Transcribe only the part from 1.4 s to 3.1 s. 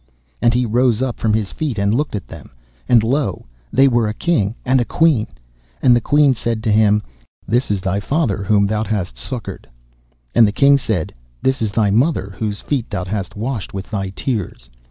feet, and looked at them, and